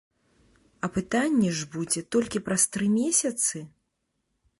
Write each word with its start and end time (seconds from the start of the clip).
Апытанне 0.87 1.51
ж 1.59 1.67
будзе 1.75 2.01
толькі 2.15 2.41
праз 2.47 2.63
тры 2.77 2.85
месяцы? 2.97 3.57